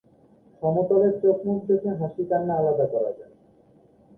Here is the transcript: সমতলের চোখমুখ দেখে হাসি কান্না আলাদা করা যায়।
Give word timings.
সমতলের 0.61 1.13
চোখমুখ 1.21 1.59
দেখে 1.69 1.91
হাসি 1.99 2.23
কান্না 2.29 2.53
আলাদা 2.59 2.85
করা 2.93 3.11
যায়। 3.17 3.33